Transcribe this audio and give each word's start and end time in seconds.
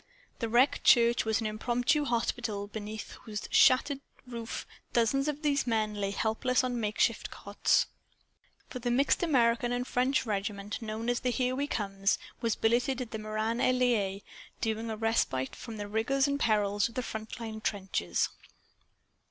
The 0.39 0.49
wrecked 0.49 0.83
church 0.83 1.25
was 1.25 1.41
an 1.41 1.45
impromptu 1.45 2.05
hospital 2.05 2.65
beneath 2.65 3.11
whose 3.25 3.47
shattered 3.51 3.99
roof 4.25 4.65
dozens 4.93 5.27
of 5.27 5.43
these 5.43 5.67
men 5.67 5.93
lay 5.93 6.09
helpless 6.09 6.63
on 6.63 6.79
makeshift 6.79 7.29
cots. 7.29 7.85
For 8.67 8.79
the 8.79 8.89
mixed 8.89 9.21
American 9.21 9.71
and 9.71 9.85
French 9.85 10.25
regiment 10.25 10.81
known 10.81 11.07
as 11.07 11.19
the 11.19 11.29
"Here 11.29 11.55
We 11.55 11.67
Comes" 11.67 12.17
was 12.41 12.55
billeted 12.55 12.99
at 12.99 13.13
Meran 13.21 13.61
en 13.61 13.77
Laye 13.77 14.23
during 14.59 14.89
a 14.89 14.97
respite 14.97 15.55
from 15.55 15.77
the 15.77 15.87
rigors 15.87 16.27
and 16.27 16.39
perils 16.39 16.89
of 16.89 16.95
the 16.95 17.03
front 17.03 17.39
line 17.39 17.61
trenches. 17.61 18.29